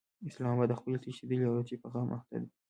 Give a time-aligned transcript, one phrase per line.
[0.27, 2.49] اسلام اباد د خپلې تښتېدلې عورتې په غم اخته دی.